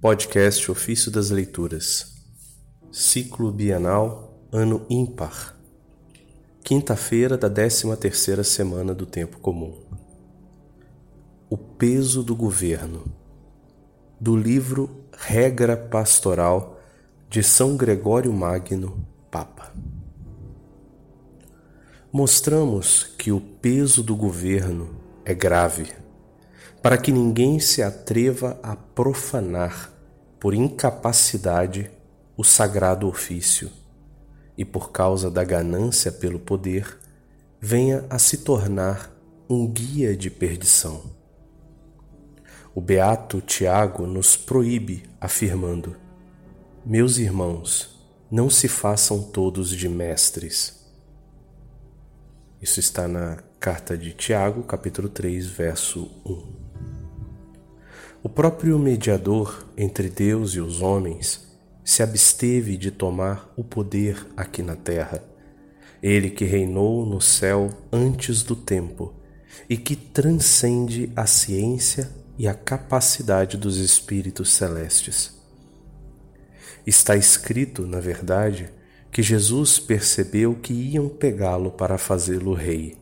[0.00, 2.14] Podcast Ofício das Leituras,
[2.92, 5.56] Ciclo Bienal, Ano Ímpar,
[6.62, 9.74] quinta-feira da 13ª semana do Tempo Comum.
[11.50, 13.06] O peso do governo,
[14.20, 16.80] do livro Regra Pastoral
[17.28, 19.74] de São Gregório Magno, Papa.
[22.12, 24.90] Mostramos que o peso do governo
[25.24, 25.88] é grave
[26.82, 29.92] para que ninguém se atreva a profanar,
[30.38, 31.90] por incapacidade,
[32.36, 33.70] o sagrado ofício
[34.56, 36.96] e, por causa da ganância pelo poder,
[37.60, 39.12] venha a se tornar
[39.50, 41.02] um guia de perdição.
[42.72, 45.96] O beato Tiago nos proíbe, afirmando:
[46.86, 47.98] Meus irmãos,
[48.30, 50.78] não se façam todos de mestres.
[52.62, 56.67] Isso está na carta de Tiago, capítulo 3, verso 1.
[58.20, 61.46] O próprio mediador entre Deus e os homens
[61.84, 65.22] se absteve de tomar o poder aqui na terra.
[66.02, 69.14] Ele que reinou no céu antes do tempo
[69.70, 75.38] e que transcende a ciência e a capacidade dos espíritos celestes.
[76.84, 78.68] Está escrito, na verdade,
[79.12, 82.96] que Jesus percebeu que iam pegá-lo para fazê-lo rei.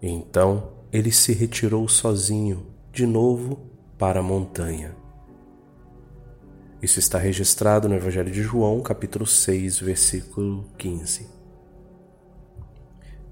[0.00, 4.94] Então ele se retirou sozinho, de novo para a montanha.
[6.82, 11.26] Isso está registrado no Evangelho de João, capítulo 6, versículo 15.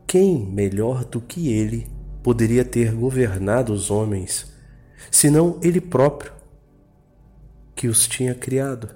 [0.07, 1.87] Quem melhor do que ele
[2.23, 4.53] poderia ter governado os homens,
[5.11, 6.33] senão ele próprio,
[7.77, 8.89] que os tinha criado?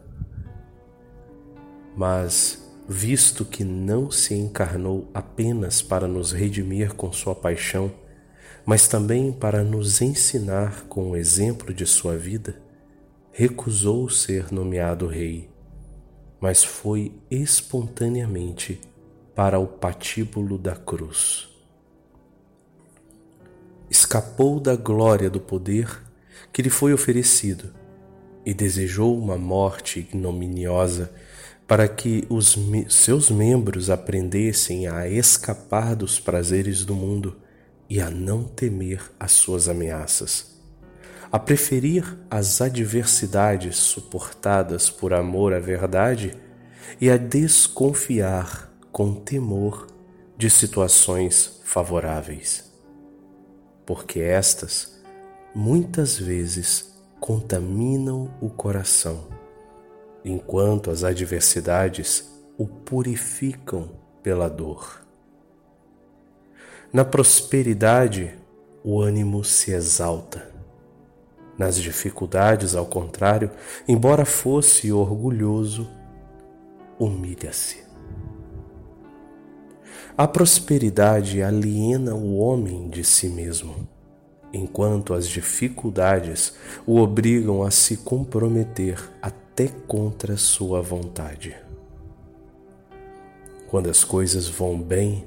[1.94, 7.92] Mas, visto que não se encarnou apenas para nos redimir com sua paixão,
[8.64, 12.60] mas também para nos ensinar com o exemplo de sua vida,
[13.32, 15.48] recusou ser nomeado rei,
[16.40, 18.80] mas foi espontaneamente
[19.34, 21.48] para o patíbulo da cruz.
[23.90, 26.02] Escapou da glória do poder
[26.52, 27.72] que lhe foi oferecido
[28.44, 31.12] e desejou uma morte ignominiosa
[31.66, 32.58] para que os
[32.88, 37.36] seus membros aprendessem a escapar dos prazeres do mundo
[37.88, 40.58] e a não temer as suas ameaças,
[41.30, 46.36] a preferir as adversidades suportadas por amor à verdade
[47.00, 49.86] e a desconfiar com temor
[50.36, 52.70] de situações favoráveis.
[53.84, 55.00] Porque estas,
[55.54, 59.28] muitas vezes, contaminam o coração,
[60.24, 63.90] enquanto as adversidades o purificam
[64.22, 65.07] pela dor.
[66.90, 68.34] Na prosperidade,
[68.82, 70.50] o ânimo se exalta.
[71.58, 73.50] Nas dificuldades, ao contrário,
[73.86, 75.86] embora fosse orgulhoso,
[76.98, 77.84] humilha-se.
[80.16, 83.86] A prosperidade aliena o homem de si mesmo,
[84.50, 86.54] enquanto as dificuldades
[86.86, 91.54] o obrigam a se comprometer até contra sua vontade.
[93.68, 95.26] Quando as coisas vão bem,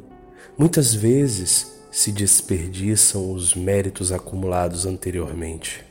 [0.57, 5.83] Muitas vezes se desperdiçam os méritos acumulados anteriormente.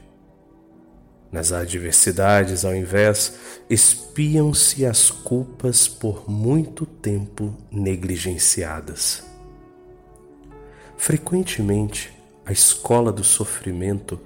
[1.31, 3.39] Nas adversidades, ao invés,
[3.69, 9.23] espiam-se as culpas por muito tempo negligenciadas.
[10.97, 12.13] Frequentemente,
[12.45, 14.21] a escola do sofrimento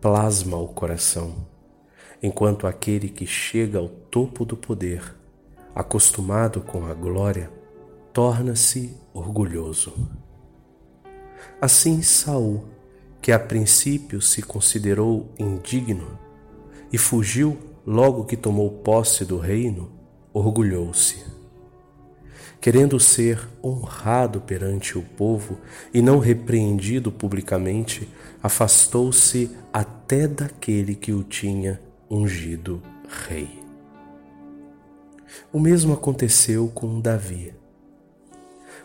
[0.00, 1.34] plasma o coração,
[2.22, 5.14] enquanto aquele que chega ao topo do poder,
[5.74, 7.50] acostumado com a glória,
[8.12, 9.94] torna-se orgulhoso.
[11.60, 12.64] Assim Saul,
[13.20, 16.18] que a princípio se considerou indigno
[16.92, 17.56] e fugiu
[17.86, 19.90] logo que tomou posse do reino,
[20.32, 21.24] orgulhou-se.
[22.60, 25.58] Querendo ser honrado perante o povo
[25.92, 28.08] e não repreendido publicamente,
[28.42, 31.80] afastou-se até daquele que o tinha
[32.10, 32.80] ungido
[33.26, 33.62] rei.
[35.52, 37.61] O mesmo aconteceu com Davi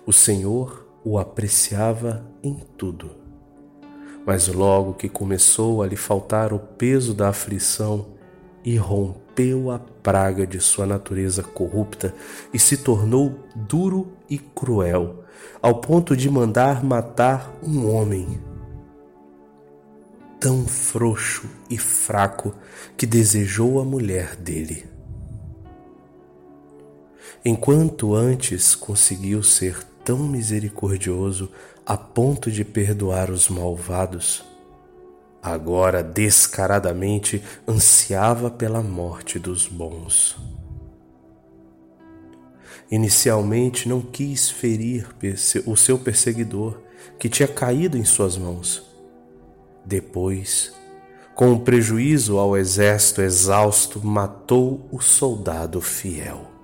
[0.07, 3.11] o Senhor o apreciava em tudo.
[4.25, 8.07] Mas logo que começou a lhe faltar o peso da aflição,
[8.63, 12.15] irrompeu a praga de sua natureza corrupta
[12.53, 15.25] e se tornou duro e cruel,
[15.61, 18.39] ao ponto de mandar matar um homem.
[20.39, 22.55] Tão frouxo e fraco
[22.95, 24.85] que desejou a mulher dele.
[27.43, 29.77] Enquanto antes conseguiu ser
[30.07, 31.51] tão misericordioso
[31.85, 34.41] a ponto de perdoar os malvados,
[35.43, 40.37] agora descaradamente ansiava pela morte dos bons.
[42.89, 45.09] Inicialmente não quis ferir
[45.65, 46.79] o seu perseguidor,
[47.19, 48.81] que tinha caído em suas mãos.
[49.83, 50.73] Depois,
[51.35, 56.56] com o prejuízo ao exército exausto, matou o soldado fiel.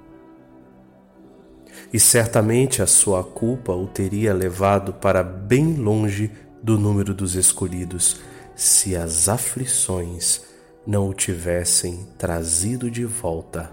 [1.91, 6.31] E certamente a sua culpa o teria levado para bem longe
[6.61, 8.21] do número dos escolhidos,
[8.55, 10.41] se as aflições
[10.85, 13.71] não o tivessem trazido de volta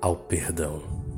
[0.00, 1.13] ao perdão.